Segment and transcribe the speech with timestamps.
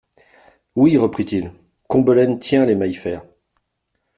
[0.75, 1.53] Oui, reprit-il,
[1.87, 3.21] Combelaine tient les Maillefert.